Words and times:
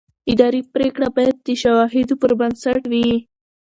اداري 0.31 0.61
پرېکړه 0.73 1.07
باید 1.15 1.35
د 1.47 1.49
شواهدو 1.61 2.15
پر 2.21 2.31
بنسټ 2.39 2.81
وي. 2.91 3.09